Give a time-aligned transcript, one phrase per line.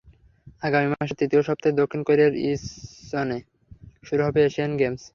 [0.63, 3.37] আগামী মাসের তৃতীয় সপ্তাহে দক্ষিণ কোরিয়ার ইনচনে
[4.07, 5.03] শুরু হবে এশিয়ান গেমস।